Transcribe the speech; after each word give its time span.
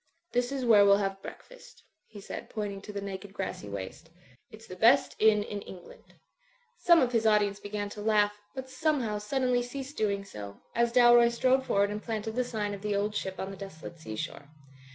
*'This 0.31 0.51
is 0.51 0.65
where 0.65 0.83
we'll 0.83 0.97
have 0.97 1.21
breakfast," 1.21 1.83
he 2.07 2.19
said, 2.19 2.49
point 2.49 2.73
ing 2.73 2.81
to 2.81 2.91
the 2.91 3.01
naked 3.01 3.31
grassy 3.31 3.69
waste. 3.69 4.09
"It's 4.49 4.65
the 4.65 4.75
best 4.75 5.15
inn 5.19 5.43
in 5.43 5.61
England.*' 5.61 6.15
Some 6.79 6.99
of 7.01 7.11
his 7.11 7.27
audience 7.27 7.59
began 7.59 7.87
to 7.91 8.01
laugh, 8.01 8.39
but 8.55 8.67
somehow 8.67 9.19
suddenly 9.19 9.61
ceased 9.61 9.97
doing 9.97 10.25
so, 10.25 10.59
as 10.73 10.91
Dalroy 10.91 11.29
strode 11.29 11.67
forward 11.67 11.91
and 11.91 12.01
planted 12.01 12.33
the 12.35 12.43
sign 12.43 12.73
of 12.73 12.81
"The 12.81 12.95
Old 12.95 13.13
Ship" 13.15 13.39
on 13.39 13.51
the 13.51 13.57
deso 13.57 13.83
late 13.83 13.99
sea 13.99 14.15
shore. 14.15 14.49